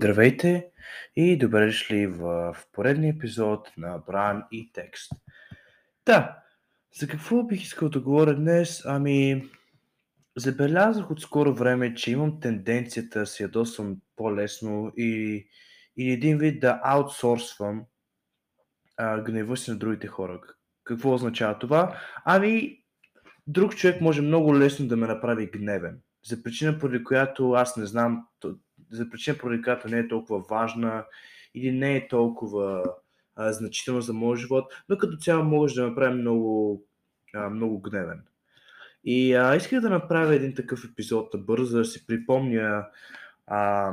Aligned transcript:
Здравейте 0.00 0.70
и 1.16 1.38
добре 1.38 1.66
дошли 1.66 2.06
в 2.06 2.56
поредния 2.72 3.14
епизод 3.14 3.72
на 3.76 3.98
Бран 4.06 4.44
и 4.52 4.72
Текст. 4.72 5.12
Да, 6.06 6.38
за 7.00 7.08
какво 7.08 7.42
бих 7.42 7.62
искал 7.62 7.88
да 7.88 8.00
говоря 8.00 8.34
днес? 8.34 8.82
Ами, 8.84 9.48
забелязах 10.36 11.10
от 11.10 11.20
скоро 11.20 11.54
време, 11.54 11.94
че 11.94 12.10
имам 12.10 12.40
тенденцията 12.40 13.18
да 13.18 13.26
се 13.26 13.42
ядосвам 13.42 13.96
по-лесно 14.16 14.92
и, 14.96 15.44
и 15.96 16.10
един 16.12 16.38
вид 16.38 16.60
да 16.60 16.80
аутсорсвам 16.84 17.84
гнева 19.24 19.56
си 19.56 19.70
на 19.70 19.76
другите 19.76 20.06
хора. 20.06 20.40
Какво 20.84 21.14
означава 21.14 21.58
това? 21.58 22.00
Ами, 22.24 22.78
друг 23.46 23.76
човек 23.76 24.00
може 24.00 24.22
много 24.22 24.58
лесно 24.58 24.88
да 24.88 24.96
ме 24.96 25.06
направи 25.06 25.46
гневен. 25.46 26.00
За 26.24 26.42
причина, 26.42 26.78
поради 26.78 27.04
която 27.04 27.52
аз 27.52 27.76
не 27.76 27.86
знам 27.86 28.26
за 28.90 29.10
причина, 29.10 29.38
поради 29.38 29.62
която 29.62 29.88
не 29.88 29.98
е 29.98 30.08
толкова 30.08 30.38
важна 30.50 31.04
или 31.54 31.72
не 31.72 31.96
е 31.96 32.08
толкова 32.08 32.84
а, 33.36 33.52
значителна 33.52 34.02
за 34.02 34.12
моят 34.12 34.40
живот, 34.40 34.72
но 34.88 34.98
като 34.98 35.16
цяло 35.16 35.44
може 35.44 35.74
да 35.74 35.86
направи 35.86 36.14
много, 36.14 36.84
а, 37.34 37.50
много 37.50 37.80
гневен. 37.80 38.22
И 39.04 39.34
а, 39.34 39.56
исках 39.56 39.80
да 39.80 39.90
направя 39.90 40.34
един 40.34 40.54
такъв 40.54 40.84
епизод 40.84 41.34
бързо, 41.38 41.64
за 41.64 41.78
да 41.78 41.84
си 41.84 42.06
припомня 42.06 42.86
а, 43.46 43.92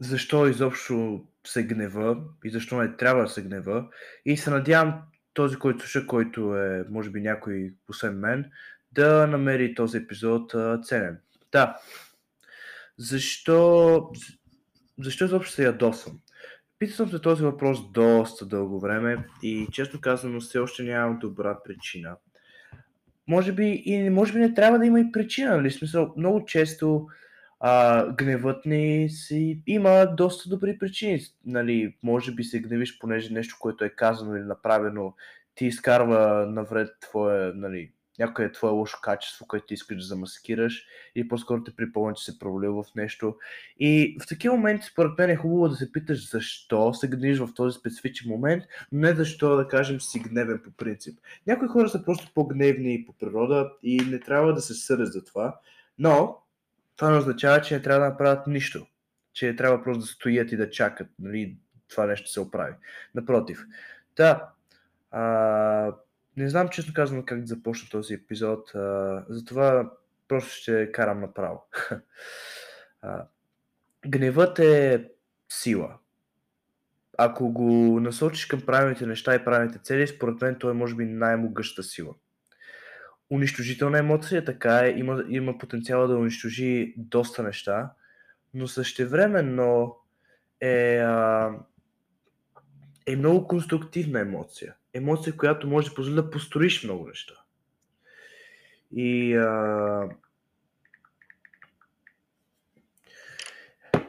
защо 0.00 0.46
изобщо 0.46 1.24
се 1.46 1.62
гнева 1.62 2.16
и 2.44 2.50
защо 2.50 2.76
не 2.76 2.96
трябва 2.96 3.22
да 3.22 3.28
се 3.28 3.42
гнева. 3.42 3.88
И 4.24 4.36
се 4.36 4.50
надявам 4.50 5.02
този, 5.34 5.56
който 5.56 5.80
слуша, 5.80 6.06
който 6.06 6.56
е, 6.56 6.84
може 6.90 7.10
би, 7.10 7.20
някой 7.20 7.74
освен 7.88 8.18
мен, 8.18 8.50
да 8.92 9.26
намери 9.26 9.74
този 9.74 9.98
епизод 9.98 10.54
а, 10.54 10.80
ценен. 10.82 11.18
Да, 11.52 11.76
защо, 12.98 14.10
защо 14.98 15.24
изобщо 15.24 15.52
се 15.52 15.64
ядосвам? 15.64 16.18
Питал 16.78 16.96
съм 16.96 17.10
се 17.10 17.20
този 17.20 17.42
въпрос 17.42 17.92
доста 17.92 18.46
дълго 18.46 18.80
време 18.80 19.26
и 19.42 19.66
често 19.72 20.00
казано 20.00 20.40
все 20.40 20.58
още 20.58 20.82
нямам 20.82 21.18
добра 21.18 21.58
причина. 21.64 22.16
Може 23.28 23.52
би, 23.52 23.82
и 23.84 24.10
може 24.10 24.32
би 24.32 24.38
не 24.38 24.54
трябва 24.54 24.78
да 24.78 24.86
има 24.86 25.00
и 25.00 25.12
причина, 25.12 25.56
нали? 25.56 25.70
Смисъл, 25.70 26.14
много 26.16 26.44
често 26.44 27.06
а, 27.60 28.06
гневът 28.12 28.66
ни 28.66 29.08
си 29.10 29.62
има 29.66 30.06
доста 30.16 30.48
добри 30.48 30.78
причини. 30.78 31.20
Нали? 31.46 31.96
Може 32.02 32.32
би 32.32 32.44
се 32.44 32.60
гневиш, 32.60 32.98
понеже 32.98 33.32
нещо, 33.32 33.56
което 33.60 33.84
е 33.84 33.90
казано 33.90 34.36
или 34.36 34.44
направено, 34.44 35.14
ти 35.54 35.66
изкарва 35.66 36.46
навред 36.46 36.90
твоя, 37.00 37.52
нали, 37.54 37.92
някое 38.18 38.44
е 38.44 38.52
твое 38.52 38.72
лошо 38.72 38.98
качество, 39.02 39.46
което 39.46 39.66
ти 39.66 39.74
искаш 39.74 39.96
да 39.96 40.02
замаскираш 40.02 40.86
и 41.14 41.28
по-скоро 41.28 41.64
те 41.64 41.76
припомня, 41.76 42.14
че 42.14 42.24
се 42.24 42.38
провалил 42.38 42.82
в 42.82 42.94
нещо. 42.96 43.36
И 43.80 44.16
в 44.22 44.26
такива 44.26 44.56
моменти, 44.56 44.86
според 44.86 45.18
мен 45.18 45.30
е 45.30 45.36
хубаво 45.36 45.68
да 45.68 45.76
се 45.76 45.92
питаш 45.92 46.30
защо 46.30 46.94
се 46.94 47.08
гневиш 47.08 47.38
в 47.38 47.54
този 47.54 47.78
специфичен 47.78 48.30
момент, 48.30 48.64
но 48.92 49.00
не 49.00 49.14
защо, 49.14 49.56
да 49.56 49.68
кажем, 49.68 50.00
си 50.00 50.18
гневен 50.18 50.60
по 50.64 50.70
принцип. 50.70 51.18
Някои 51.46 51.68
хора 51.68 51.88
са 51.88 52.04
просто 52.04 52.32
по-гневни 52.34 53.04
по 53.06 53.12
природа 53.12 53.72
и 53.82 54.00
не 54.00 54.20
трябва 54.20 54.54
да 54.54 54.60
се 54.60 54.74
съдят 54.74 55.12
за 55.12 55.24
това, 55.24 55.60
но 55.98 56.38
това 56.96 57.10
не 57.10 57.18
означава, 57.18 57.62
че 57.62 57.74
не 57.74 57.82
трябва 57.82 58.00
да 58.00 58.10
направят 58.10 58.46
нищо. 58.46 58.86
Че 59.32 59.56
трябва 59.56 59.82
просто 59.82 60.00
да 60.00 60.06
стоят 60.06 60.52
и 60.52 60.56
да 60.56 60.70
чакат, 60.70 61.08
нали, 61.18 61.56
това 61.88 62.06
нещо 62.06 62.30
се 62.30 62.40
оправи. 62.40 62.74
Напротив. 63.14 63.64
Да, 64.16 64.48
а, 65.10 65.92
не 66.38 66.48
знам 66.48 66.68
честно 66.68 66.94
казвам 66.94 67.22
как 67.22 67.40
да 67.40 67.46
започна 67.46 67.88
този 67.90 68.14
епизод, 68.14 68.74
а, 68.74 69.24
затова 69.28 69.92
просто 70.28 70.50
ще 70.50 70.92
карам 70.92 71.20
направо. 71.20 71.62
а, 73.02 73.26
гневът 74.06 74.58
е 74.58 75.08
сила. 75.48 75.98
Ако 77.18 77.52
го 77.52 78.00
насочиш 78.00 78.46
към 78.46 78.60
правилните 78.60 79.06
неща 79.06 79.34
и 79.34 79.44
правилните 79.44 79.78
цели, 79.78 80.06
според 80.06 80.40
мен 80.40 80.56
той 80.58 80.70
е 80.70 80.74
може 80.74 80.94
би 80.94 81.04
най-могъща 81.04 81.82
сила. 81.82 82.14
Унищожителна 83.30 83.98
емоция, 83.98 84.44
така 84.44 84.86
е, 84.86 84.90
има, 84.90 85.24
има 85.28 85.58
потенциала 85.58 86.08
да 86.08 86.16
унищожи 86.16 86.94
доста 86.96 87.42
неща, 87.42 87.92
но 88.54 88.68
същевременно 88.68 89.96
е, 90.60 90.98
а, 90.98 91.52
е 93.06 93.16
много 93.16 93.48
конструктивна 93.48 94.20
емоция 94.20 94.74
емоция, 94.94 95.36
която 95.36 95.68
може 95.68 95.88
да 95.88 95.94
позволи 95.94 96.14
да 96.14 96.30
построиш 96.30 96.84
много 96.84 97.08
неща. 97.08 97.34
И 98.92 99.36
а... 99.36 100.08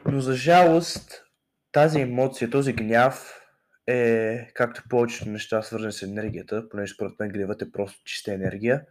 Но 0.06 0.20
за 0.20 0.34
жалост, 0.34 1.24
тази 1.72 2.00
емоция, 2.00 2.50
този 2.50 2.72
гняв 2.72 3.40
е, 3.86 4.48
както 4.54 4.82
повечето 4.88 5.28
неща, 5.28 5.62
свързани 5.62 5.92
с 5.92 6.02
енергията, 6.02 6.68
понеже 6.68 6.94
според 6.94 7.20
мен 7.20 7.28
гневът 7.28 7.62
е 7.62 7.72
просто 7.72 8.04
чиста 8.04 8.34
енергия, 8.34 8.82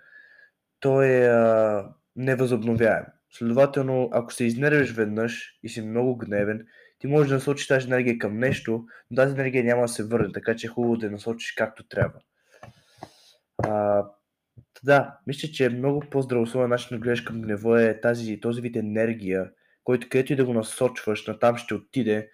той 0.79 1.07
е 1.07 1.27
а, 1.27 1.89
невъзобновяем. 2.15 3.03
Следователно, 3.31 4.09
ако 4.11 4.33
се 4.33 4.43
изнервиш 4.43 4.91
веднъж 4.91 5.59
и 5.63 5.69
си 5.69 5.81
много 5.81 6.17
гневен, 6.17 6.67
ти 6.99 7.07
можеш 7.07 7.29
да 7.29 7.35
насочиш 7.35 7.67
тази 7.67 7.87
енергия 7.87 8.17
към 8.17 8.39
нещо, 8.39 8.85
но 9.11 9.15
тази 9.15 9.33
енергия 9.33 9.63
няма 9.63 9.81
да 9.81 9.87
се 9.87 10.03
върне, 10.03 10.31
така 10.33 10.55
че 10.55 10.67
е 10.67 10.69
хубаво 10.69 10.97
да 10.97 11.05
я 11.05 11.11
насочиш 11.11 11.51
както 11.51 11.87
трябва. 11.87 12.19
А, 13.63 14.03
да, 14.83 15.17
мисля, 15.27 15.49
че 15.49 15.65
е 15.65 15.69
много 15.69 15.99
по-здравословен 15.99 16.69
начин 16.69 16.97
да 16.97 16.97
гледаш 16.97 17.21
към 17.21 17.41
гнева 17.41 17.83
е 17.83 18.01
тази, 18.01 18.39
този 18.39 18.61
вид 18.61 18.75
енергия, 18.75 19.51
който 19.83 20.09
където 20.09 20.33
и 20.33 20.35
да 20.35 20.45
го 20.45 20.53
насочваш, 20.53 21.27
натам 21.27 21.57
ще 21.57 21.73
отиде. 21.73 22.29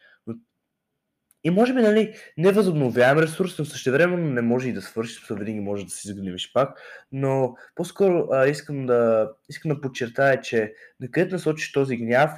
И 1.44 1.50
може 1.50 1.74
би, 1.74 1.82
нали, 1.82 2.16
невъзобновяем 2.38 3.20
ресурс, 3.20 3.60
но 3.60 3.66
същевременно 3.66 4.32
не 4.32 4.42
може 4.42 4.70
и 4.70 4.74
да 4.74 4.82
свършиш, 4.82 5.20
защото 5.20 5.40
винаги 5.40 5.60
може 5.60 5.86
да 5.86 5.92
се 5.92 6.10
изгневиш 6.10 6.54
пак. 6.54 6.82
Но 7.12 7.56
по-скоро 7.76 8.28
а, 8.32 8.48
искам, 8.48 8.86
да, 8.86 9.32
искам 9.50 9.72
да 9.72 9.82
подчертая, 9.82 10.42
че 10.42 10.74
на 11.00 11.12
където 11.12 11.36
насочиш 11.36 11.72
този 11.72 11.98
гняв, 11.98 12.32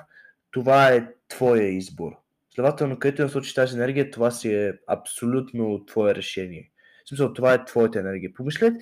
това 0.52 0.90
е 0.90 1.08
твоя 1.28 1.68
избор. 1.68 2.12
Следователно, 2.56 3.00
където 3.00 3.22
насочиш 3.22 3.54
тази 3.54 3.76
енергия, 3.76 4.12
това 4.12 4.32
си 4.32 4.54
е 4.54 4.74
абсолютно 4.88 5.86
твое 5.86 6.16
решение. 6.16 6.72
В 7.06 7.10
смисъл, 7.10 7.34
това 7.34 7.54
е 7.54 7.66
твоята 7.66 8.00
енергия. 8.00 8.34
Помислете, 8.34 8.78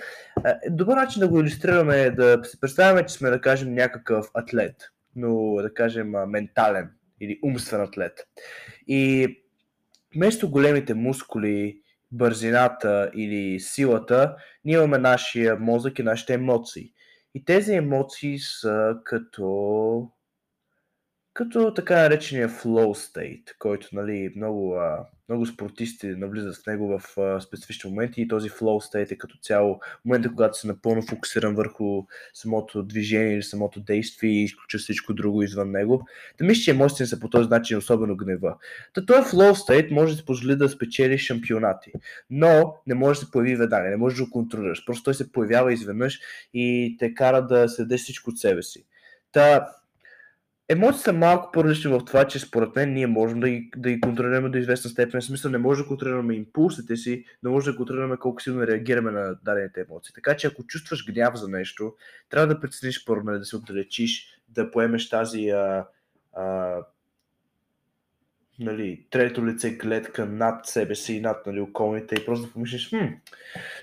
добър 0.69 0.95
начин 0.95 1.19
да 1.19 1.27
го 1.27 1.39
иллюстрираме 1.39 2.01
е 2.01 2.11
да 2.11 2.39
се 2.43 2.59
представяме, 2.59 3.05
че 3.05 3.13
сме, 3.13 3.29
да 3.29 3.41
кажем, 3.41 3.73
някакъв 3.73 4.27
атлет, 4.33 4.75
но, 5.15 5.55
да 5.61 5.73
кажем, 5.73 6.13
ментален 6.27 6.89
или 7.21 7.39
умствен 7.43 7.81
атлет. 7.81 8.27
И 8.87 9.27
вместо 10.15 10.49
големите 10.49 10.93
мускули, 10.93 11.81
бързината 12.11 13.11
или 13.15 13.59
силата, 13.59 14.35
ние 14.65 14.75
имаме 14.75 14.97
нашия 14.97 15.55
мозък 15.59 15.99
и 15.99 16.03
нашите 16.03 16.33
емоции. 16.33 16.91
И 17.33 17.45
тези 17.45 17.73
емоции 17.73 18.39
са 18.39 18.95
като 19.03 20.11
като 21.35 21.73
така 21.73 22.01
наречения 22.01 22.49
flow 22.49 23.15
state, 23.15 23.57
който 23.59 23.87
нали, 23.93 24.33
много, 24.35 24.77
много 25.29 25.45
спортисти 25.45 26.07
навлизат 26.07 26.55
в 26.55 26.65
него 26.67 26.99
в 26.99 27.41
специфични 27.41 27.89
моменти 27.89 28.21
и 28.21 28.27
този 28.27 28.49
flow 28.49 28.93
state 28.93 29.11
е 29.11 29.17
като 29.17 29.37
цяло 29.37 29.79
момента, 30.05 30.29
когато 30.29 30.57
си 30.57 30.67
напълно 30.67 31.01
фокусиран 31.01 31.55
върху 31.55 32.03
самото 32.33 32.83
движение 32.83 33.33
или 33.33 33.43
самото 33.43 33.79
действие 33.79 34.31
и 34.31 34.43
изключа 34.43 34.77
всичко 34.77 35.13
друго 35.13 35.43
извън 35.43 35.71
него. 35.71 36.07
Да 36.37 36.45
мисля, 36.45 36.61
че 36.61 36.71
емоциите 36.71 37.05
са 37.05 37.19
по 37.19 37.29
този 37.29 37.49
начин, 37.49 37.77
особено 37.77 38.17
гнева. 38.17 38.55
Та 38.93 39.05
този 39.05 39.29
flow 39.29 39.53
state 39.53 39.91
може 39.91 40.11
да 40.13 40.17
се 40.17 40.25
позволи 40.25 40.55
да 40.55 40.69
спечели 40.69 41.17
шампионати, 41.17 41.91
но 42.29 42.75
не 42.87 42.95
може 42.95 43.19
да 43.19 43.25
се 43.25 43.31
появи 43.31 43.55
веднага, 43.55 43.89
не 43.89 43.97
може 43.97 44.15
да 44.15 44.25
го 44.25 44.31
контролираш. 44.31 44.85
Просто 44.85 45.03
той 45.03 45.13
се 45.13 45.31
появява 45.31 45.73
изведнъж 45.73 46.19
и 46.53 46.95
те 46.99 47.13
кара 47.13 47.47
да 47.47 47.69
следеш 47.69 48.01
всичко 48.01 48.29
от 48.29 48.39
себе 48.39 48.63
си. 48.63 48.85
Та, 49.31 49.67
Емоциите 50.69 51.03
са 51.03 51.13
малко 51.13 51.51
по-различни 51.51 51.91
в 51.91 52.05
това, 52.05 52.27
че 52.27 52.39
според 52.39 52.75
мен 52.75 52.93
ние 52.93 53.07
можем 53.07 53.39
да 53.39 53.49
ги, 53.49 53.69
да 53.77 53.89
ги 53.89 54.01
контролираме 54.01 54.49
до 54.49 54.57
известна 54.57 54.89
степен. 54.89 55.21
В 55.21 55.23
смисъл 55.23 55.51
не 55.51 55.57
може 55.57 55.81
да 55.81 55.87
контролираме 55.87 56.35
импулсите 56.35 56.95
си, 56.95 57.25
не 57.43 57.49
може 57.49 57.71
да 57.71 57.77
контролираме 57.77 58.17
колко 58.17 58.41
силно 58.41 58.67
реагираме 58.67 59.11
на 59.11 59.35
дадените 59.43 59.85
емоции. 59.89 60.13
Така 60.13 60.37
че 60.37 60.47
ако 60.47 60.67
чувстваш 60.67 61.05
гняв 61.05 61.35
за 61.35 61.49
нещо, 61.49 61.93
трябва 62.29 62.47
да 62.47 62.59
прецениш 62.59 63.05
първо, 63.05 63.23
нали, 63.23 63.39
да 63.39 63.45
се 63.45 63.55
отдалечиш, 63.55 64.27
да 64.49 64.71
поемеш 64.71 65.09
тази 65.09 65.49
а, 65.49 65.85
а, 66.33 66.77
нали, 68.59 69.05
трето 69.09 69.47
лице 69.47 69.71
гледка 69.71 70.25
над 70.25 70.65
себе 70.65 70.95
си 70.95 71.13
и 71.13 71.21
над 71.21 71.45
нали, 71.45 71.59
околните 71.59 72.15
и 72.15 72.25
просто 72.25 72.47
да 72.47 72.53
помислиш, 72.53 72.89
хм, 72.89 73.05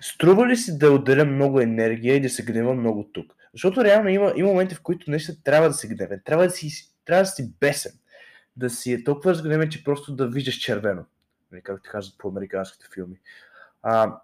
струва 0.00 0.48
ли 0.48 0.56
си 0.56 0.78
да 0.78 0.90
отделя 0.92 1.24
много 1.24 1.60
енергия 1.60 2.16
и 2.16 2.20
да 2.20 2.28
се 2.28 2.44
гнева 2.44 2.74
много 2.74 3.10
тук? 3.12 3.36
Защото 3.52 3.84
реално 3.84 4.08
има, 4.08 4.32
има 4.36 4.48
моменти, 4.48 4.74
в 4.74 4.82
които 4.82 5.10
нещо 5.10 5.32
трябва 5.44 5.68
да 5.68 5.74
си 5.74 5.88
гневен, 5.88 6.20
трябва 6.24 6.44
да 6.44 6.50
си, 6.50 6.94
трябва 7.04 7.22
да 7.22 7.26
си 7.26 7.52
бесен, 7.60 7.92
да 8.56 8.70
си 8.70 8.92
е 8.92 9.04
толкова 9.04 9.30
разгневен, 9.30 9.70
че 9.70 9.84
просто 9.84 10.14
да 10.14 10.28
виждаш 10.28 10.54
червено, 10.54 11.04
нали, 11.52 11.62
както 11.62 11.90
казват 11.90 12.18
по 12.18 12.28
американските 12.28 12.86
филми. 12.94 13.16
А, 13.82 14.20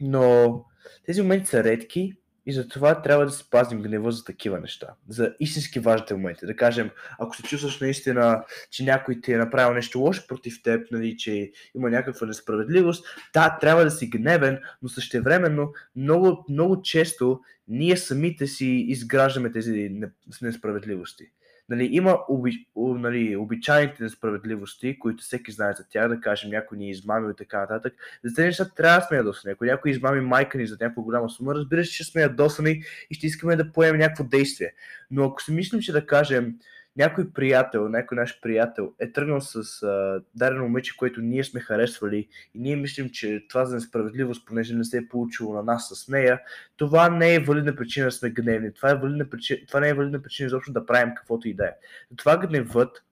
но 0.00 0.64
тези 1.06 1.22
моменти 1.22 1.46
са 1.46 1.64
редки 1.64 2.16
И 2.46 2.52
затова 2.52 3.02
трябва 3.02 3.24
да 3.24 3.30
си 3.30 3.44
пазим 3.50 3.82
гнева 3.82 4.12
за 4.12 4.24
такива 4.24 4.60
неща. 4.60 4.86
За 5.08 5.34
истински 5.40 5.80
важните 5.80 6.14
моменти. 6.14 6.46
Да 6.46 6.56
кажем, 6.56 6.90
ако 7.18 7.36
се 7.36 7.42
чувстваш 7.42 7.80
наистина, 7.80 8.44
че 8.70 8.84
някой 8.84 9.20
ти 9.20 9.32
е 9.32 9.38
направил 9.38 9.74
нещо 9.74 10.00
лошо 10.00 10.26
против 10.26 10.62
теб, 10.62 10.90
нали, 10.90 11.16
че 11.16 11.52
има 11.74 11.90
някаква 11.90 12.26
несправедливост, 12.26 13.06
да, 13.34 13.58
трябва 13.60 13.84
да 13.84 13.90
си 13.90 14.06
гневен, 14.06 14.58
но 14.82 14.88
същевременно 14.88 15.72
много, 15.96 16.44
много 16.48 16.82
често 16.82 17.40
ние 17.68 17.96
самите 17.96 18.46
си 18.46 18.66
изграждаме 18.66 19.52
тези 19.52 20.00
несправедливости. 20.42 21.24
Нали, 21.68 21.88
има 21.92 22.18
оби, 22.28 22.66
нали, 22.76 23.36
обичайните 23.36 24.02
несправедливости, 24.02 24.98
които 24.98 25.22
всеки 25.22 25.52
знае 25.52 25.72
за 25.72 25.88
тях, 25.88 26.08
да 26.08 26.20
кажем 26.20 26.50
някой 26.50 26.78
ни 26.78 26.86
е 26.86 26.90
измамил 26.90 27.30
и 27.30 27.36
така 27.36 27.60
нататък. 27.60 27.94
За 28.24 28.34
тези 28.34 28.46
неща 28.46 28.68
трябва 28.76 29.00
да 29.00 29.06
сме 29.06 29.16
ядосани. 29.16 29.52
Ако 29.52 29.64
някой 29.64 29.90
измами 29.90 30.20
майка 30.20 30.58
ни 30.58 30.66
за 30.66 30.76
някаква 30.80 31.02
голяма 31.02 31.30
сума, 31.30 31.54
разбира 31.54 31.84
се, 31.84 31.90
че 31.90 32.04
сме 32.04 32.22
ядосани 32.22 32.82
и 33.10 33.14
ще 33.14 33.26
искаме 33.26 33.56
да 33.56 33.72
поемем 33.72 34.00
някакво 34.00 34.24
действие. 34.24 34.72
Но 35.10 35.24
ако 35.24 35.42
си 35.42 35.52
мислим, 35.52 35.80
че 35.80 35.92
да 35.92 36.06
кажем, 36.06 36.54
някой 36.96 37.30
приятел, 37.30 37.88
някой 37.88 38.16
наш 38.16 38.40
приятел 38.40 38.92
е 38.98 39.12
тръгнал 39.12 39.40
с 39.40 39.82
а, 39.82 40.22
дадено 40.34 40.62
момиче, 40.62 40.96
което 40.96 41.20
ние 41.20 41.44
сме 41.44 41.60
харесвали 41.60 42.28
и 42.54 42.58
ние 42.60 42.76
мислим, 42.76 43.10
че 43.10 43.44
това 43.48 43.64
за 43.64 43.74
несправедливост, 43.74 44.46
понеже 44.46 44.74
не 44.74 44.84
се 44.84 44.98
е 44.98 45.08
получило 45.08 45.54
на 45.54 45.62
нас 45.62 45.88
с 45.88 46.08
нея, 46.08 46.40
това 46.76 47.08
не 47.08 47.34
е 47.34 47.40
валидна 47.40 47.76
причина 47.76 48.06
да 48.06 48.12
сме 48.12 48.30
гневни. 48.30 48.74
Това, 48.74 48.90
е 48.90 48.94
валидна 48.94 49.30
причина, 49.30 49.60
това 49.68 49.80
не 49.80 49.88
е 49.88 49.94
валидна 49.94 50.22
причина 50.22 50.46
изобщо 50.46 50.72
да 50.72 50.86
правим 50.86 51.14
каквото 51.16 51.48
и 51.48 51.54
да 51.54 51.64
е. 51.64 51.72
Това 52.16 52.36
гневът 52.36 53.04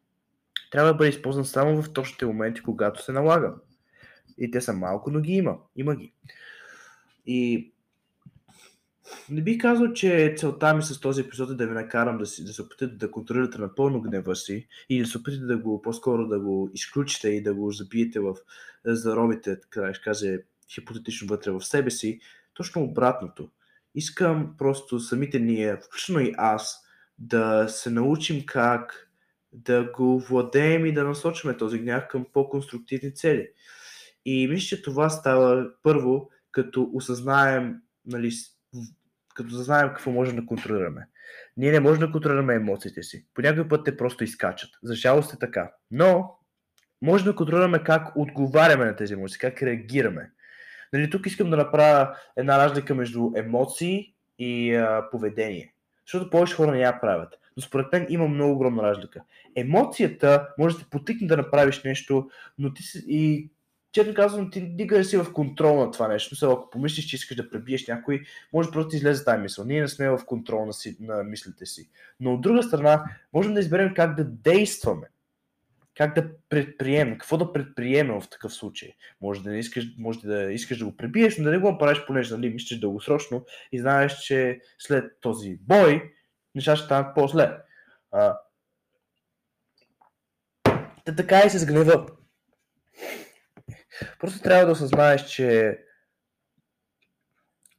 трябва 0.70 0.92
да 0.92 0.94
бъде 0.94 1.10
използван 1.10 1.44
само 1.44 1.82
в 1.82 1.92
точните 1.92 2.26
моменти, 2.26 2.62
когато 2.62 3.04
се 3.04 3.12
налага. 3.12 3.54
И 4.38 4.50
те 4.50 4.60
са 4.60 4.72
малко, 4.72 5.10
но 5.10 5.20
ги 5.20 5.32
има. 5.32 5.56
Има 5.76 5.96
ги. 5.96 6.12
И 7.26 7.72
не 9.30 9.42
бих 9.42 9.60
казал, 9.60 9.92
че 9.92 10.34
целта 10.38 10.74
ми 10.74 10.82
с 10.82 11.00
този 11.00 11.20
епизод 11.20 11.50
е 11.50 11.54
да 11.54 11.66
ви 11.66 11.74
накарам 11.74 12.18
да, 12.18 12.26
си, 12.26 12.44
да 12.44 12.52
се 12.52 12.62
опитате 12.62 12.94
да 12.94 13.10
контролирате 13.10 13.58
напълно 13.58 14.00
гнева 14.00 14.36
си 14.36 14.68
и 14.88 15.00
да 15.00 15.06
се 15.06 15.18
опитате 15.18 15.44
да 15.44 15.58
го 15.58 15.82
по-скоро 15.82 16.28
да 16.28 16.40
го 16.40 16.70
изключите 16.74 17.28
и 17.28 17.42
да 17.42 17.54
го 17.54 17.70
забиете 17.70 18.20
в 18.20 18.34
заробите, 18.84 19.60
така 19.60 19.80
да 19.80 19.92
каже, 19.92 20.38
хипотетично 20.74 21.28
вътре 21.28 21.50
в 21.50 21.64
себе 21.64 21.90
си. 21.90 22.20
Точно 22.54 22.82
обратното. 22.82 23.50
Искам 23.94 24.54
просто 24.58 25.00
самите 25.00 25.38
ние, 25.38 25.76
включително 25.76 26.20
и 26.20 26.34
аз, 26.36 26.84
да 27.18 27.68
се 27.68 27.90
научим 27.90 28.46
как 28.46 29.10
да 29.52 29.92
го 29.96 30.20
владеем 30.20 30.86
и 30.86 30.94
да 30.94 31.04
насочваме 31.04 31.56
този 31.56 31.78
гняв 31.78 32.04
към 32.08 32.26
по-конструктивни 32.32 33.14
цели. 33.14 33.48
И 34.24 34.48
мисля, 34.48 34.66
че 34.66 34.82
това 34.82 35.10
става 35.10 35.70
първо, 35.82 36.30
като 36.50 36.90
осъзнаем 36.92 37.76
нали, 38.06 38.30
като 39.34 39.56
да 39.56 39.62
знаем 39.62 39.88
какво 39.88 40.10
можем 40.10 40.36
да 40.36 40.46
контролираме. 40.46 41.06
Ние 41.56 41.72
не 41.72 41.80
можем 41.80 42.00
да 42.00 42.12
контролираме 42.12 42.54
емоциите 42.54 43.02
си. 43.02 43.26
По 43.34 43.42
някой 43.42 43.68
път 43.68 43.84
те 43.84 43.96
просто 43.96 44.24
изкачат. 44.24 44.70
За 44.82 44.94
жалост 44.94 45.32
е 45.32 45.38
така. 45.38 45.72
Но 45.90 46.38
можем 47.02 47.24
да 47.24 47.36
контролираме 47.36 47.84
как 47.84 48.16
отговаряме 48.16 48.84
на 48.84 48.96
тези 48.96 49.12
емоции, 49.12 49.38
как 49.38 49.62
реагираме. 49.62 50.30
Нали, 50.92 51.10
тук 51.10 51.26
искам 51.26 51.50
да 51.50 51.56
направя 51.56 52.16
една 52.36 52.58
разлика 52.58 52.94
между 52.94 53.30
емоции 53.36 54.14
и 54.38 54.74
а, 54.74 55.08
поведение. 55.10 55.74
Защото 56.06 56.30
повече 56.30 56.54
хора 56.54 56.72
не 56.72 56.80
я 56.80 57.00
правят. 57.00 57.34
Но 57.56 57.62
според 57.62 57.92
мен 57.92 58.06
има 58.08 58.28
много 58.28 58.52
огромна 58.52 58.82
разлика. 58.82 59.22
Емоцията 59.56 60.48
може 60.58 60.76
да 60.76 60.82
те 60.82 60.90
потикне 60.90 61.26
да 61.26 61.36
направиш 61.36 61.82
нещо, 61.82 62.30
но 62.58 62.74
ти 62.74 62.82
си, 62.82 63.04
и 63.08 63.50
честно 63.94 64.14
казвам, 64.14 64.50
ти 64.50 64.60
никъде 64.60 65.04
си 65.04 65.16
в 65.16 65.32
контрол 65.32 65.76
на 65.76 65.90
това 65.90 66.08
нещо. 66.08 66.28
Мисля, 66.32 66.52
ако 66.52 66.70
помислиш, 66.70 67.04
че 67.04 67.16
искаш 67.16 67.36
да 67.36 67.50
пребиеш 67.50 67.86
някой, 67.86 68.22
може 68.52 68.70
просто 68.70 68.90
да 68.90 68.96
излезе 68.96 69.24
тази 69.24 69.42
мисъл. 69.42 69.64
Ние 69.64 69.80
не 69.80 69.88
сме 69.88 70.10
в 70.10 70.20
контрол 70.26 70.66
на, 70.66 70.72
си, 70.72 70.96
на 71.00 71.24
мислите 71.24 71.66
си. 71.66 71.90
Но 72.20 72.34
от 72.34 72.40
друга 72.40 72.62
страна, 72.62 73.04
можем 73.32 73.54
да 73.54 73.60
изберем 73.60 73.94
как 73.94 74.16
да 74.16 74.24
действаме. 74.24 75.06
Как 75.96 76.14
да 76.14 76.30
предприемем, 76.48 77.18
какво 77.18 77.36
да 77.36 77.52
предприемем 77.52 78.20
в 78.20 78.28
такъв 78.28 78.54
случай. 78.54 78.92
Може 79.20 79.42
да, 79.42 79.50
не 79.50 79.58
искаш, 79.58 79.86
може 79.98 80.20
да 80.20 80.52
искаш 80.52 80.78
да 80.78 80.84
го 80.84 80.96
пребиеш, 80.96 81.38
но 81.38 81.44
да 81.44 81.50
не 81.50 81.58
го 81.58 81.70
направиш, 81.70 82.06
понеже 82.06 82.34
нали, 82.34 82.50
мислиш 82.50 82.80
дългосрочно 82.80 83.44
и 83.72 83.80
знаеш, 83.80 84.18
че 84.18 84.60
след 84.78 85.20
този 85.20 85.58
бой 85.60 86.12
нещата 86.54 86.76
ще 86.76 86.84
станат 86.84 87.14
по-зле. 87.14 87.56
А, 88.12 88.38
така 91.16 91.42
и 91.46 91.50
с 91.50 91.66
гнева. 91.66 92.06
Просто 94.20 94.42
трябва 94.42 94.66
да 94.66 94.72
осъзнаеш, 94.72 95.24
че 95.24 95.78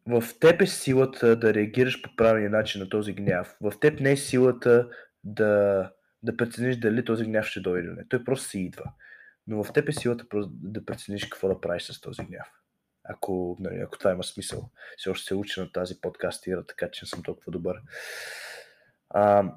в 0.07 0.23
теб 0.39 0.61
е 0.61 0.67
силата 0.67 1.35
да 1.35 1.53
реагираш 1.53 2.01
по 2.01 2.15
правилния 2.15 2.49
начин 2.49 2.81
на 2.81 2.89
този 2.89 3.13
гняв. 3.13 3.57
В 3.61 3.73
теб 3.79 3.99
не 3.99 4.11
е 4.11 4.17
силата 4.17 4.89
да, 5.23 5.91
да 6.23 6.37
прецениш 6.37 6.77
дали 6.77 7.05
този 7.05 7.25
гняв 7.25 7.45
ще 7.45 7.59
дойде 7.59 7.87
или 7.87 7.95
не. 7.95 8.07
Той 8.07 8.23
просто 8.23 8.49
си 8.49 8.59
идва. 8.59 8.83
Но 9.47 9.63
в 9.63 9.73
теб 9.73 9.89
е 9.89 9.93
силата 9.93 10.25
да 10.47 10.85
прецениш 10.85 11.25
какво 11.25 11.47
да 11.47 11.61
правиш 11.61 11.83
с 11.83 12.01
този 12.01 12.23
гняв. 12.23 12.47
Ако, 13.03 13.57
нали, 13.59 13.79
ако 13.79 13.97
това 13.97 14.11
има 14.11 14.23
смисъл. 14.23 14.69
Все 14.97 15.09
още 15.09 15.27
се 15.27 15.35
уча 15.35 15.61
на 15.61 15.71
тази 15.71 16.01
подкаст 16.01 16.47
ира, 16.47 16.65
така 16.65 16.91
че 16.91 17.05
не 17.05 17.07
съм 17.07 17.23
толкова 17.23 17.51
добър. 17.51 17.81
А, 19.09 19.53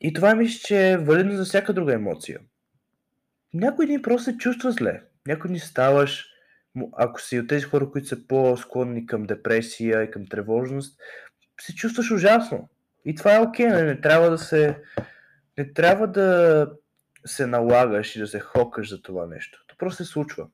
и 0.00 0.12
това 0.12 0.34
мисля, 0.34 0.60
че 0.66 0.90
е 0.90 0.96
валидно 0.96 1.36
за 1.36 1.44
всяка 1.44 1.72
друга 1.72 1.94
емоция 1.94 2.40
някой 3.54 3.86
дни 3.86 4.02
просто 4.02 4.24
се 4.24 4.36
чувства 4.36 4.72
зле. 4.72 5.02
Някой 5.26 5.48
дни 5.48 5.58
ставаш, 5.58 6.26
ако 6.92 7.20
си 7.20 7.38
от 7.38 7.48
тези 7.48 7.64
хора, 7.64 7.90
които 7.90 8.08
са 8.08 8.26
по-склонни 8.26 9.06
към 9.06 9.22
депресия 9.22 10.02
и 10.02 10.10
към 10.10 10.26
тревожност, 10.26 11.00
се 11.60 11.74
чувстваш 11.74 12.10
ужасно. 12.10 12.68
И 13.04 13.14
това 13.14 13.34
е 13.34 13.40
окей, 13.40 13.66
okay, 13.66 13.74
не, 13.74 13.82
не 13.82 14.00
трябва 14.00 14.30
да 14.30 14.38
се 14.38 14.78
не 15.58 15.72
трябва 15.72 16.06
да 16.06 16.70
се 17.26 17.46
налагаш 17.46 18.16
и 18.16 18.18
да 18.18 18.26
се 18.26 18.40
хокаш 18.40 18.90
за 18.90 19.02
това 19.02 19.26
нещо. 19.26 19.64
То 19.66 19.76
просто 19.78 20.04
се 20.04 20.10
случва. 20.10 20.46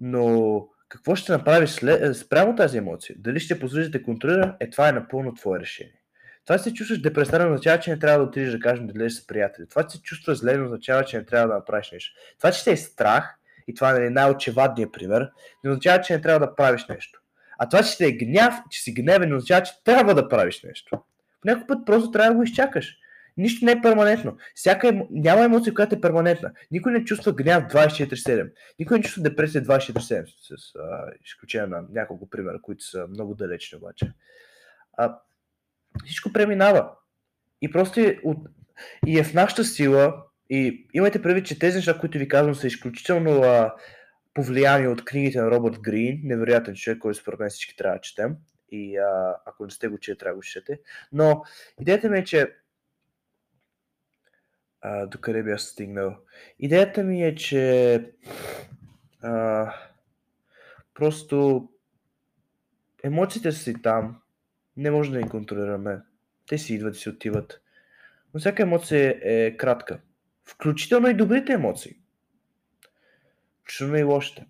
Но 0.00 0.68
какво 0.88 1.16
ще 1.16 1.32
направиш 1.32 1.70
след, 1.70 2.16
спрямо 2.16 2.56
тази 2.56 2.78
емоция? 2.78 3.16
Дали 3.18 3.40
ще 3.40 3.60
позволиш 3.60 3.86
да 3.86 3.92
те 3.92 4.02
контролира? 4.02 4.56
Е, 4.60 4.70
това 4.70 4.88
е 4.88 4.92
напълно 4.92 5.34
твое 5.34 5.60
решение. 5.60 5.99
Това 6.46 6.58
се 6.58 6.74
чувстваш 6.74 7.00
депресиран 7.00 7.52
означава, 7.52 7.80
че 7.80 7.90
не 7.90 7.98
трябва 7.98 8.18
да 8.18 8.24
отидеш 8.24 8.52
да 8.52 8.60
кажем 8.60 8.86
да 8.86 8.92
гледаш 8.92 9.14
с 9.14 9.26
приятели. 9.26 9.66
Това, 9.66 9.88
се 9.88 10.02
чувства 10.02 10.34
зле, 10.34 10.60
означава, 10.60 11.04
че 11.04 11.18
не 11.18 11.24
трябва 11.24 11.48
да 11.48 11.54
направиш 11.54 11.90
нещо. 11.92 12.14
Това, 12.38 12.50
че 12.52 12.64
те 12.64 12.72
е 12.72 12.76
страх, 12.76 13.36
и 13.68 13.74
това 13.74 14.04
е 14.06 14.10
най-очевадният 14.10 14.92
пример, 14.92 15.30
не 15.64 15.70
означава, 15.70 16.00
че 16.00 16.12
не 16.12 16.20
трябва 16.20 16.46
да 16.46 16.54
правиш 16.54 16.86
нещо. 16.88 17.20
А 17.58 17.68
това, 17.68 17.82
че 17.82 17.98
те 17.98 18.06
е 18.06 18.12
гняв, 18.12 18.54
че 18.70 18.82
си 18.82 18.92
гневен, 18.92 19.34
означава, 19.34 19.62
че 19.62 19.72
трябва 19.84 20.14
да 20.14 20.28
правиш 20.28 20.62
нещо. 20.62 21.02
Някой 21.44 21.66
път 21.66 21.86
просто 21.86 22.10
трябва 22.10 22.30
да 22.30 22.36
го 22.36 22.42
изчакаш. 22.42 22.96
Нищо 23.36 23.64
не 23.64 23.72
е 23.72 23.80
перманентно. 23.82 24.36
Всяка 24.54 24.88
емо... 24.88 25.08
Няма 25.10 25.44
емоция, 25.44 25.74
която 25.74 25.94
е 25.94 26.00
перманентна. 26.00 26.52
Никой 26.70 26.92
не 26.92 27.04
чувства 27.04 27.32
гняв 27.32 27.64
24-7. 27.64 28.50
Никой 28.78 28.98
не 28.98 29.04
чувства 29.04 29.22
депресия 29.22 29.62
24-7, 29.62 30.24
с 30.26 30.74
а, 30.74 31.12
изключение 31.24 31.66
на 31.66 31.82
няколко 31.92 32.30
примера, 32.30 32.60
които 32.62 32.84
са 32.84 33.06
много 33.06 33.34
далечни 33.34 33.78
обаче. 33.78 34.12
А, 34.96 35.18
всичко 36.04 36.32
преминава. 36.32 36.90
И 37.62 37.70
просто 37.70 38.00
е, 38.00 38.20
от... 38.24 38.38
и 39.06 39.18
е 39.18 39.24
в 39.24 39.34
нашата 39.34 39.64
сила. 39.64 40.24
И 40.50 40.88
имайте 40.94 41.22
предвид, 41.22 41.46
че 41.46 41.58
тези 41.58 41.76
неща, 41.76 41.98
които 41.98 42.18
ви 42.18 42.28
казвам, 42.28 42.54
са 42.54 42.66
изключително 42.66 43.42
а, 43.42 43.74
повлияни 44.34 44.88
от 44.88 45.04
книгите 45.04 45.40
на 45.40 45.50
Робърт 45.50 45.80
Грин, 45.80 46.20
невероятен 46.24 46.74
човек, 46.74 46.98
който 46.98 47.18
според 47.18 47.40
мен 47.40 47.50
всички 47.50 47.76
трябва 47.76 47.96
да 47.96 48.00
четем. 48.00 48.36
И 48.72 48.96
а, 48.96 49.36
ако 49.46 49.64
не 49.64 49.70
сте 49.70 49.88
го 49.88 49.98
чете, 49.98 50.18
трябва 50.18 50.32
да 50.32 50.36
го 50.36 50.42
четете. 50.42 50.80
Но 51.12 51.44
идеята 51.80 52.08
ми 52.08 52.18
е, 52.18 52.24
че 52.24 52.56
а, 54.80 55.06
докъде 55.06 55.42
бях 55.42 55.60
стигнал. 55.60 56.16
Идеята 56.58 57.04
ми 57.04 57.24
е, 57.24 57.34
че 57.34 57.94
а, 59.22 59.72
просто 60.94 61.68
емоциите 63.04 63.52
са 63.52 63.58
си 63.58 63.82
там, 63.82 64.20
не 64.76 64.90
може 64.90 65.10
да 65.10 65.22
ги 65.22 65.28
контролираме. 65.28 66.00
Те 66.46 66.58
си 66.58 66.74
идват 66.74 66.96
и 66.96 66.98
си 66.98 67.08
отиват. 67.08 67.60
Но 68.34 68.40
всяка 68.40 68.62
емоция 68.62 69.20
е 69.22 69.56
кратка. 69.56 70.00
Включително 70.44 71.08
и 71.08 71.14
добрите 71.14 71.52
емоции. 71.52 71.96
Включително 73.62 73.96
и 73.96 74.02
лошите. 74.02 74.46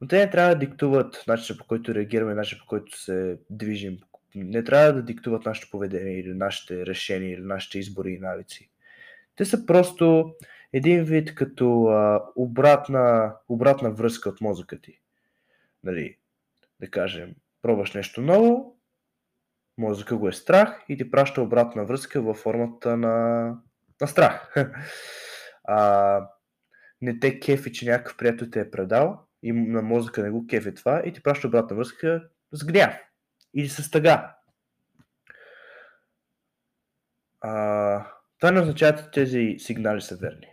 Но 0.00 0.08
те 0.08 0.18
не 0.18 0.30
трябва 0.30 0.54
да 0.54 0.58
диктуват 0.58 1.24
начина 1.26 1.58
по 1.58 1.66
който 1.66 1.94
реагираме, 1.94 2.34
начина 2.34 2.60
по 2.60 2.66
който 2.66 3.00
се 3.00 3.38
движим. 3.50 3.98
Не 4.34 4.64
трябва 4.64 4.92
да 4.92 5.02
диктуват 5.02 5.44
нашето 5.44 5.70
поведение 5.70 6.18
или 6.18 6.34
нашите 6.34 6.86
решения 6.86 7.32
или 7.32 7.42
нашите 7.42 7.78
избори 7.78 8.10
и 8.12 8.18
навици. 8.18 8.70
Те 9.36 9.44
са 9.44 9.66
просто 9.66 10.34
един 10.72 11.04
вид 11.04 11.34
като 11.34 11.84
а, 11.84 12.24
обратна, 12.36 13.34
обратна 13.48 13.90
връзка 13.90 14.28
от 14.28 14.40
мозъка 14.40 14.80
ти. 14.80 15.00
Нали, 15.84 16.16
да 16.80 16.90
кажем, 16.90 17.34
пробваш 17.62 17.94
нещо 17.94 18.20
ново, 18.20 18.78
мозъка 19.78 20.16
го 20.16 20.28
е 20.28 20.32
страх 20.32 20.84
и 20.88 20.96
ти 20.96 21.10
праща 21.10 21.42
обратна 21.42 21.84
връзка 21.84 22.22
във 22.22 22.36
формата 22.36 22.96
на, 22.96 23.54
на 24.00 24.06
страх. 24.06 24.54
а, 25.64 26.28
не 27.00 27.18
те 27.18 27.40
кефи, 27.40 27.72
че 27.72 27.90
някакъв 27.90 28.16
приятел 28.16 28.50
те 28.50 28.60
е 28.60 28.70
предал 28.70 29.26
и 29.42 29.52
на 29.52 29.82
мозъка 29.82 30.22
не 30.22 30.30
го 30.30 30.46
кефи 30.46 30.74
това 30.74 31.02
и 31.04 31.12
ти 31.12 31.22
праща 31.22 31.48
обратна 31.48 31.76
връзка, 31.76 32.28
с 32.52 32.64
гняв 32.66 32.94
или 33.54 33.68
с 33.68 33.90
тъга. 33.90 34.36
А, 37.40 38.12
това 38.38 38.50
не 38.50 38.60
означава, 38.60 38.98
че 38.98 39.10
тези 39.10 39.56
сигнали 39.58 40.00
са 40.00 40.16
верни. 40.16 40.48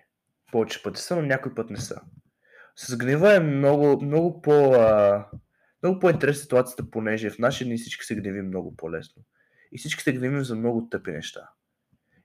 Повече 0.51 0.83
пъти 0.83 1.01
са, 1.01 1.15
но 1.15 1.21
някой 1.21 1.55
път 1.55 1.69
не 1.69 1.77
са. 1.77 2.01
С 2.75 2.97
гнева 2.97 3.35
е 3.35 3.39
много, 3.39 4.05
много 4.05 4.41
по... 4.41 4.73
А, 4.73 5.27
много 5.85 5.99
по-интересна 5.99 6.41
ситуацията, 6.41 6.91
понеже 6.91 7.29
в 7.29 7.39
наши 7.39 7.65
дни 7.65 7.77
всички 7.77 8.05
се 8.05 8.15
гневим 8.15 8.47
много 8.47 8.75
по-лесно. 8.75 9.23
И 9.71 9.77
всички 9.77 10.03
се 10.03 10.13
гневим 10.13 10.43
за 10.43 10.55
много 10.55 10.87
тъпи 10.89 11.11
неща. 11.11 11.49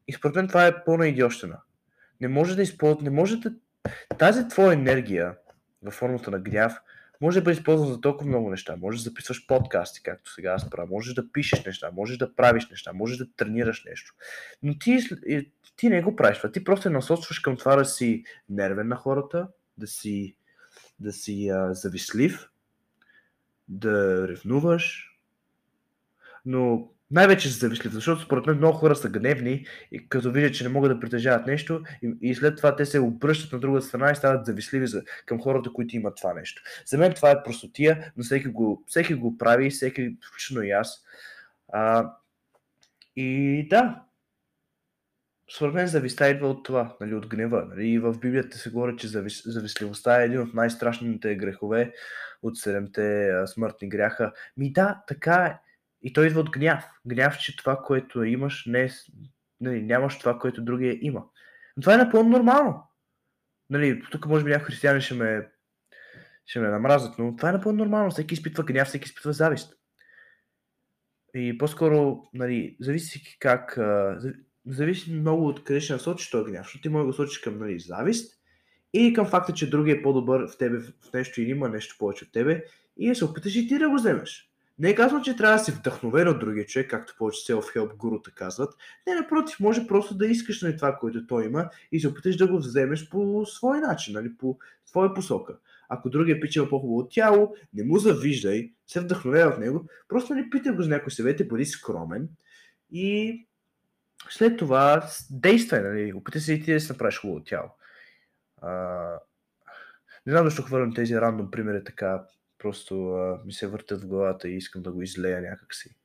И 0.09 0.12
според 0.12 0.37
мен 0.37 0.49
това 0.49 0.67
е 0.67 0.85
пълна 0.85 1.09
идиощина. 1.09 1.61
Не 2.21 2.29
може 2.29 2.57
да 2.57 2.62
използват, 2.62 3.02
не 3.02 3.11
може 3.11 3.37
да... 3.37 3.52
Тази 4.19 4.49
твоя 4.49 4.73
енергия 4.73 5.35
във 5.83 5.95
формата 5.95 6.31
на 6.31 6.38
гняв 6.38 6.81
може 7.21 7.40
да 7.40 7.45
бъде 7.45 7.59
използвана 7.59 7.93
за 7.93 8.00
толкова 8.00 8.29
много 8.29 8.50
неща. 8.50 8.76
Можеш 8.76 9.00
да 9.00 9.11
записваш 9.11 9.47
подкасти, 9.47 10.02
както 10.02 10.33
сега 10.33 10.52
аз 10.52 10.71
правя. 10.71 10.88
Можеш 10.90 11.14
да 11.14 11.33
пишеш 11.33 11.64
неща, 11.64 11.90
можеш 11.93 12.19
да 12.19 12.35
правиш 12.35 12.69
неща, 12.71 12.93
можеш 12.93 13.19
да 13.19 13.33
тренираш 13.37 13.85
нещо. 13.85 14.14
Но 14.62 14.79
ти, 14.79 14.99
ти 15.76 15.88
не 15.88 16.02
го 16.02 16.17
правиш. 16.17 16.43
Ти 16.52 16.64
просто 16.64 16.90
насочваш 16.90 17.38
към 17.38 17.57
това 17.57 17.76
да 17.76 17.85
си 17.85 18.25
нервен 18.49 18.88
на 18.88 18.97
хората, 18.97 19.49
да 19.79 19.87
си, 19.87 20.37
да 21.00 21.12
си 21.12 21.49
а, 21.49 21.75
завистлив, 21.75 22.50
да 23.71 24.29
ревнуваш. 24.29 25.07
Но 26.45 26.89
най-вече 27.11 27.49
за 27.49 27.59
завистлив, 27.59 27.93
защото 27.93 28.23
според 28.23 28.47
мен 28.47 28.57
много 28.57 28.79
хора 28.79 28.97
са 28.97 29.09
гневни 29.09 29.67
и 29.93 30.09
като 30.09 30.33
видят, 30.33 30.55
че 30.55 30.65
не 30.65 30.71
могат 30.71 30.93
да 30.93 31.00
притежават 31.00 31.47
нещо 31.47 31.83
и, 32.03 32.15
и 32.21 32.35
след 32.35 32.57
това 32.57 32.77
те 32.77 32.87
се 32.87 33.00
обръщат 33.00 33.53
на 33.53 33.59
друга 33.59 33.83
страна 33.83 34.11
и 34.11 34.17
стават 34.17 34.47
завистливи 34.47 34.87
за, 34.87 35.03
към 35.27 35.41
хората, 35.41 35.73
които 35.73 35.97
имат 35.97 36.17
това 36.17 36.35
нещо. 36.35 36.62
За 36.87 36.99
мен 36.99 37.15
това 37.15 37.31
е 37.31 37.43
простотия, 37.43 38.12
но 38.17 38.25
всеки 38.25 38.49
го, 38.49 38.85
всеки 38.87 39.15
го 39.15 39.39
прави, 39.39 39.71
всеки, 39.71 40.17
включително 40.27 40.62
и 40.62 40.71
аз. 40.71 41.05
А, 41.73 42.12
и 43.17 43.67
да, 43.71 44.03
според 45.57 45.75
мен 45.75 45.87
зависта 45.87 46.28
идва 46.28 46.49
от 46.49 46.64
това, 46.64 46.97
нали, 47.00 47.14
от 47.14 47.26
гнева. 47.26 47.66
Нали? 47.69 47.88
И 47.88 47.99
в 47.99 48.19
Библията 48.19 48.59
се 48.59 48.71
говори, 48.71 48.97
че 48.97 49.09
завис, 49.09 49.42
завистливостта 49.47 50.23
е 50.23 50.25
един 50.25 50.40
от 50.40 50.54
най-страшните 50.54 51.35
грехове 51.35 51.92
от 52.42 52.59
седемте 52.59 53.33
смъртни 53.47 53.88
гряха. 53.88 54.33
Ми 54.57 54.73
да, 54.73 55.02
така 55.07 55.35
е 55.35 55.59
и 56.02 56.12
той 56.12 56.26
идва 56.26 56.40
от 56.40 56.50
гняв. 56.50 56.85
Гняв, 57.07 57.38
че 57.38 57.57
това, 57.57 57.76
което 57.76 58.25
имаш, 58.25 58.66
не 58.66 58.83
е, 58.83 58.88
нали, 59.61 59.83
нямаш 59.83 60.19
това, 60.19 60.38
което 60.38 60.64
другия 60.64 60.99
има. 61.00 61.25
Но 61.76 61.80
това 61.80 61.95
е 61.95 62.04
напълно 62.04 62.30
нормално. 62.30 62.83
Нали, 63.71 64.02
тук 64.11 64.26
може 64.26 64.45
би 64.45 64.50
някои 64.50 64.66
християни 64.66 65.00
ще 65.00 65.14
ме, 65.14 65.49
ще 66.47 66.61
ме 66.61 66.69
намразят, 66.69 67.19
но 67.19 67.37
това 67.37 67.49
е 67.49 67.52
напълно 67.52 67.78
нормално. 67.78 68.11
Всеки 68.11 68.35
изпитва 68.35 68.64
гняв, 68.64 68.88
всеки 68.88 69.04
изпитва 69.04 69.33
завист. 69.33 69.75
И 71.35 71.59
по-скоро, 71.59 72.28
нали, 72.35 72.76
зависи 72.80 73.37
как, 73.38 73.78
зависи 74.67 75.12
много 75.12 75.47
от 75.47 75.64
къде 75.64 75.81
ще 75.81 75.93
насочиш 75.93 76.31
този 76.31 76.50
гняв, 76.50 76.64
защото 76.64 76.83
ти 76.83 76.88
може 76.88 77.02
да 77.02 77.07
го 77.07 77.12
сочиш 77.12 77.38
към 77.38 77.59
нали, 77.59 77.81
завист 77.81 78.40
или 78.93 79.12
към 79.12 79.26
факта, 79.26 79.52
че 79.52 79.71
другия 79.71 79.97
е 79.97 80.02
по-добър 80.02 80.49
в 80.49 80.59
тебе 80.59 80.79
в 80.79 81.12
нещо 81.14 81.40
или 81.40 81.50
има 81.50 81.69
нещо 81.69 81.97
повече 81.99 82.25
от 82.25 82.33
тебе 82.33 82.64
и 82.97 83.14
се 83.14 83.25
опиташ 83.25 83.57
и 83.57 83.69
ти 83.69 83.79
да 83.79 83.88
го 83.88 83.95
вземеш. 83.95 84.50
Не 84.79 84.90
е 84.90 84.95
казвам, 84.95 85.23
че 85.23 85.37
трябва 85.37 85.57
да 85.57 85.64
си 85.64 85.73
вдъхновен 85.73 86.29
от 86.29 86.38
другия 86.38 86.67
човек, 86.67 86.90
както 86.90 87.14
повече 87.19 87.52
self-help 87.52 87.97
гурута 87.97 88.31
казват. 88.31 88.75
Не, 89.07 89.14
напротив, 89.14 89.61
може 89.61 89.87
просто 89.87 90.14
да 90.14 90.26
искаш 90.26 90.62
на 90.62 90.69
нали, 90.69 90.76
това, 90.76 90.97
което 90.97 91.26
той 91.26 91.45
има 91.45 91.71
и 91.93 92.00
се 92.00 92.09
опиташ 92.09 92.37
да 92.37 92.49
го 92.49 92.59
вземеш 92.59 93.09
по 93.09 93.47
свой 93.47 93.81
начин, 93.81 94.14
нали, 94.14 94.37
по 94.38 94.59
своя 94.87 95.14
посока. 95.14 95.57
Ако 95.88 96.11
другия 96.11 96.40
пича 96.40 96.69
по-хубаво 96.69 97.09
тяло, 97.09 97.55
не 97.75 97.85
му 97.85 97.99
завиждай, 97.99 98.73
се 98.87 99.00
вдъхновяй 99.00 99.45
от 99.45 99.59
него, 99.59 99.87
просто 100.09 100.35
не 100.35 100.50
питай 100.50 100.73
го 100.73 100.83
за 100.83 100.88
някой 100.88 101.12
съвет, 101.12 101.49
бъди 101.49 101.64
скромен 101.64 102.29
и 102.93 103.47
след 104.29 104.59
това 104.59 105.09
действай, 105.31 105.83
нали, 105.83 106.12
опитай 106.12 106.41
се 106.41 106.53
и 106.53 106.62
ти 106.62 106.73
да 106.73 106.81
си 106.81 106.93
направиш 106.93 107.21
хубаво 107.21 107.45
тяло. 107.45 107.71
А, 108.62 108.73
не 110.27 110.33
знам 110.33 110.45
защо 110.45 110.62
хвърлям 110.62 110.95
тези 110.95 111.21
рандом 111.21 111.50
примери 111.50 111.85
така 111.85 112.25
Просто 112.61 113.12
а, 113.12 113.41
ми 113.45 113.53
се 113.53 113.67
въртят 113.67 114.03
в 114.03 114.07
главата 114.07 114.49
и 114.49 114.57
искам 114.57 114.83
да 114.83 114.93
го 114.93 115.03
излея 115.03 115.41
някакси. 115.43 115.97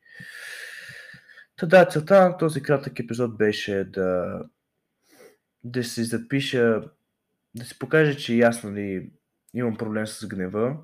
Та 1.55 1.65
да, 1.65 1.85
целта 1.85 2.29
на 2.29 2.37
този 2.37 2.61
кратък 2.61 2.99
епизод 2.99 3.37
беше 3.37 3.83
да, 3.83 4.39
да 5.63 5.83
се 5.83 6.03
запиша, 6.03 6.83
да 7.55 7.65
се 7.65 7.79
покаже, 7.79 8.17
че 8.17 8.35
ясно 8.35 8.73
ли 8.73 9.11
имам 9.53 9.77
проблем 9.77 10.07
с 10.07 10.27
гнева 10.27 10.77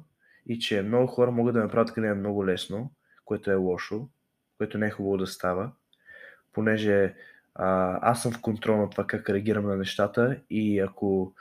и 0.46 0.60
че 0.60 0.82
много 0.82 1.08
хора 1.08 1.32
могат 1.32 1.54
да 1.54 1.64
направят 1.64 1.94
гнева 1.96 2.16
много 2.16 2.46
лесно, 2.46 2.94
което 3.26 3.52
е 3.52 3.56
лошо, 3.56 4.10
което 4.58 4.78
не 4.78 4.88
е 4.88 4.92
хубаво 4.92 5.18
да 5.18 5.28
става, 5.28 5.72
понеже 6.54 7.14
а, 7.56 8.00
аз 8.02 8.22
съм 8.22 8.32
в 8.32 8.42
контрол 8.42 8.78
на 8.78 8.90
това 8.90 9.08
как 9.08 9.30
реагирам 9.30 9.66
на 9.66 9.76
нещата 9.76 10.38
и 10.50 10.80
ако, 10.80 11.34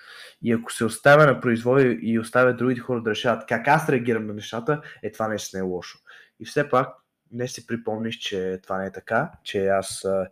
и 0.42 0.52
ако 0.52 0.72
се 0.72 0.84
оставя 0.84 1.26
на 1.26 1.40
произвол 1.40 1.78
и 1.80 2.18
оставя 2.18 2.54
другите 2.54 2.80
хора 2.80 3.02
да 3.02 3.10
решават 3.10 3.46
как 3.48 3.68
аз 3.68 3.88
реагирам 3.88 4.26
на 4.26 4.34
нещата, 4.34 4.82
е 5.02 5.12
това 5.12 5.28
нещо 5.28 5.56
не 5.56 5.60
е 5.60 5.62
лошо. 5.62 5.98
И 6.40 6.44
все 6.44 6.68
пак 6.68 6.88
не 7.32 7.48
си 7.48 7.66
припомниш, 7.66 8.16
че 8.16 8.60
това 8.62 8.78
не 8.78 8.86
е 8.86 8.92
така, 8.92 9.30
че 9.44 9.66
аз 9.66 10.04
а, 10.04 10.28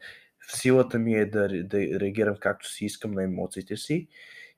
в 0.48 0.56
силата 0.56 0.98
ми 0.98 1.14
е 1.14 1.26
да, 1.26 1.48
да 1.64 1.78
реагирам 1.78 2.36
както 2.40 2.68
си 2.68 2.84
искам 2.84 3.12
на 3.12 3.22
емоциите 3.24 3.76
си 3.76 4.08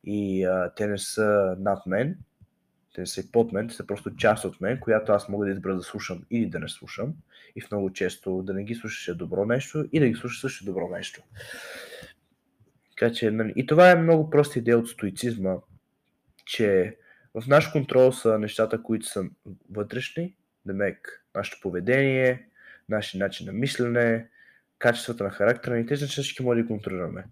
и 0.04 0.44
а, 0.44 0.72
те 0.76 0.86
не 0.86 0.98
са 0.98 1.56
над 1.58 1.86
мен, 1.86 2.18
те 2.94 3.06
са 3.06 3.32
под 3.32 3.52
мен, 3.52 3.68
те 3.68 3.74
са 3.74 3.86
просто 3.86 4.16
част 4.16 4.44
от 4.44 4.60
мен, 4.60 4.80
която 4.80 5.12
аз 5.12 5.28
мога 5.28 5.46
да 5.46 5.52
избера 5.52 5.76
да 5.76 5.82
слушам 5.82 6.22
или 6.30 6.46
да 6.46 6.58
не 6.58 6.68
слушам 6.68 7.14
и 7.56 7.60
в 7.60 7.70
много 7.70 7.92
често 7.92 8.42
да 8.42 8.54
не 8.54 8.64
ги 8.64 8.74
слушаш 8.74 9.08
е 9.08 9.14
добро 9.14 9.44
нещо 9.46 9.84
и 9.92 10.00
да 10.00 10.08
ги 10.08 10.14
слушаш 10.14 10.40
също 10.40 10.64
е 10.64 10.70
добро 10.70 10.88
нещо. 10.88 11.22
Така 12.90 13.12
че, 13.12 13.30
нали, 13.30 13.52
и 13.56 13.66
това 13.66 13.90
е 13.90 13.96
много 13.96 14.30
проста 14.30 14.58
идея 14.58 14.78
от 14.78 14.88
стоицизма, 14.88 15.56
че 16.44 16.96
в 17.34 17.46
наш 17.46 17.68
контрол 17.68 18.12
са 18.12 18.38
нещата, 18.38 18.82
които 18.82 19.06
са 19.06 19.24
вътрешни, 19.70 20.34
демек 20.66 21.24
нашето 21.34 21.60
поведение, 21.62 22.48
нашия 22.88 23.18
начин 23.18 23.46
на 23.46 23.52
мислене, 23.52 24.28
качествата 24.78 25.24
на 25.24 25.30
характера 25.30 25.76
ни, 25.76 25.86
тези 25.86 26.04
неща 26.04 26.22
всички 26.22 26.42
може 26.42 26.56
да 26.56 26.62
ги 26.62 26.68
контролираме. 26.68 27.24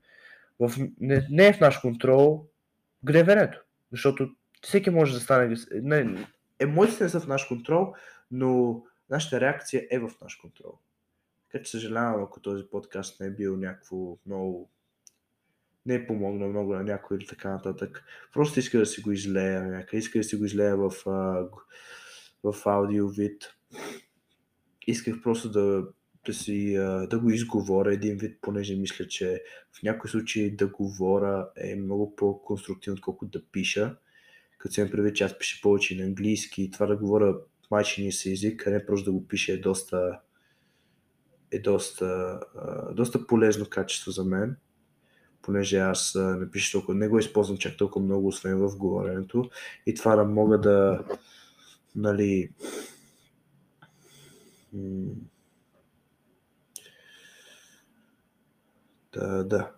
В, 0.60 0.72
не, 1.00 1.26
не 1.30 1.46
е 1.46 1.52
в 1.52 1.60
наш 1.60 1.78
контрол 1.78 2.46
гревенето, 3.04 3.62
защото 3.92 4.30
всеки 4.62 4.90
може 4.90 5.14
да 5.14 5.20
стане... 5.20 5.56
Не, 5.72 6.26
емоциите 6.58 7.04
не 7.04 7.10
са 7.10 7.20
в 7.20 7.26
наш 7.26 7.44
контрол, 7.44 7.94
но 8.30 8.82
нашата 9.10 9.40
реакция 9.40 9.86
е 9.90 9.98
в 9.98 10.10
наш 10.22 10.36
контрол. 10.36 10.78
Така 11.52 11.64
че 11.64 11.70
съжалявам, 11.70 12.22
ако 12.22 12.40
този 12.40 12.64
подкаст 12.70 13.20
не 13.20 13.26
е 13.26 13.30
бил 13.30 13.56
някакво 13.56 14.16
много 14.26 14.70
не 15.88 15.94
е 15.94 16.06
помогнал 16.06 16.48
много 16.48 16.74
на 16.74 16.84
някой 16.84 17.16
или 17.16 17.26
така 17.26 17.50
нататък. 17.50 18.04
Просто 18.32 18.58
иска 18.58 18.78
да 18.78 18.86
си 18.86 19.00
го 19.00 19.12
излея 19.12 19.62
някъде, 19.62 19.96
иска 19.96 20.18
да 20.18 20.24
си 20.24 20.36
го 20.36 20.44
излея 20.44 20.76
в, 20.76 20.90
в 22.44 22.54
аудио 22.66 23.08
вид. 23.08 23.54
Исках 24.86 25.22
просто 25.22 25.50
да, 25.50 25.86
да, 26.26 26.34
си, 26.34 26.72
да 27.10 27.20
го 27.22 27.30
изговоря 27.30 27.92
един 27.92 28.16
вид, 28.16 28.38
понеже 28.40 28.76
мисля, 28.76 29.06
че 29.06 29.42
в 29.72 29.82
някои 29.82 30.10
случаи 30.10 30.56
да 30.56 30.66
говоря 30.66 31.48
е 31.56 31.76
много 31.76 32.16
по-конструктивно, 32.16 32.94
отколкото 32.94 33.38
да 33.38 33.46
пиша. 33.52 33.96
Като 34.58 34.74
се 34.74 34.90
предвид, 34.90 35.16
че 35.16 35.24
аз 35.24 35.38
пиша 35.38 35.62
повече 35.62 35.96
на 35.96 36.04
английски 36.04 36.62
и 36.62 36.70
това 36.70 36.86
да 36.86 36.96
говоря 36.96 37.36
майчиния 37.70 38.12
си 38.12 38.32
език, 38.32 38.66
а 38.66 38.70
не 38.70 38.86
просто 38.86 39.04
да 39.04 39.12
го 39.12 39.28
пише 39.28 39.52
е 39.52 39.60
доста, 39.60 40.20
е 41.50 41.58
доста, 41.58 42.40
доста 42.92 43.26
полезно 43.26 43.66
качество 43.66 44.10
за 44.10 44.24
мен, 44.24 44.56
понеже 45.42 45.78
аз 45.78 46.14
не 46.14 46.50
пиша 46.50 46.72
толкова, 46.72 46.94
не 46.94 47.08
го 47.08 47.18
използвам 47.18 47.58
чак 47.58 47.76
толкова 47.76 48.04
много, 48.04 48.28
освен 48.28 48.58
в 48.58 48.76
говоренето. 48.76 49.50
И 49.86 49.94
това 49.94 50.16
да 50.16 50.24
мога 50.24 50.60
да 50.60 51.04
нали, 51.96 52.50
да, 59.12 59.44
да, 59.44 59.72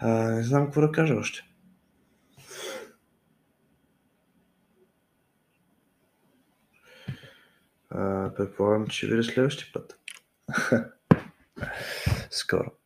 А, 0.00 0.08
не 0.08 0.42
знам 0.42 0.64
какво 0.64 0.80
да 0.80 0.92
кажа 0.92 1.14
още. 1.14 1.44
А, 7.90 8.34
предполагам, 8.36 8.86
че 8.86 9.06
ще 9.22 9.32
следващия 9.32 9.72
път. 9.72 9.98
Скоро. 12.30 12.77